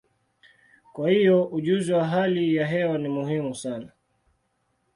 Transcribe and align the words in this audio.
Kwa 0.93 1.09
hiyo, 1.09 1.43
ujuzi 1.45 1.93
wa 1.93 2.07
hali 2.07 2.55
ya 2.55 2.67
hewa 2.67 2.97
ni 2.97 3.09
muhimu 3.09 3.55
sana. 3.55 3.91